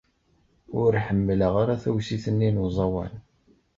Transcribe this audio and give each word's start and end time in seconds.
Ur 0.81 0.91
ḥemmleɣ 1.05 1.53
ara 1.61 1.81
tawsit-nni 1.83 2.49
n 2.51 2.61
uẓawan. 2.63 3.13